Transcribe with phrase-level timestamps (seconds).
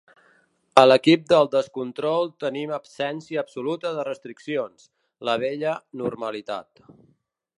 [0.81, 4.89] A l’equip del descontrol tenim absència absoluta de restriccions,
[5.29, 6.85] la vella normalitat.